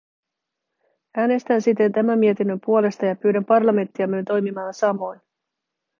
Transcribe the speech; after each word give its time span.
Äänestän 1.17 1.61
siten 1.61 1.91
tämän 1.91 2.19
mietinnön 2.19 2.59
puolesta 2.65 3.05
ja 3.05 3.15
pyydän 3.15 3.45
parlamenttiamme 3.45 4.23
toimimaan 4.23 4.73
samoin. 4.73 5.21